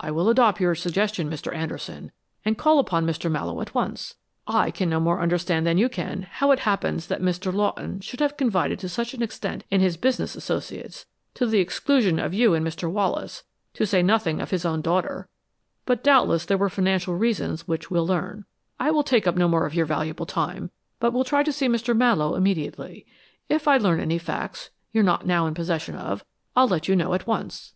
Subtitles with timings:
[0.00, 1.54] "I will adopt your suggestion, Mr.
[1.54, 2.10] Anderson,
[2.44, 3.30] and call upon Mr.
[3.30, 4.16] Mallowe at once.
[4.44, 7.54] I can no more understand than you can how it happens that Mr.
[7.54, 12.18] Lawton should have confided to such an extent in his business associates, to the exclusion
[12.18, 12.90] of you and Mr.
[12.90, 13.44] Wallace
[13.74, 15.28] to say nothing of his own daughter;
[15.86, 18.44] but doubtless there were financial reasons which we'll learn.
[18.80, 21.68] I will take up no more of your valuable time, but will try to see
[21.68, 21.96] Mr.
[21.96, 23.06] Mallowe immediately.
[23.48, 26.24] If I learn any facts you're not now in possession of,
[26.56, 27.74] I'll let you know at once."